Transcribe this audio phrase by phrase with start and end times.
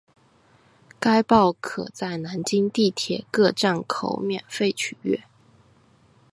[0.99, 5.25] 该报可在南京地铁各站台口免费取阅。